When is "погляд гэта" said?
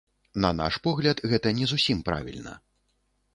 0.87-1.51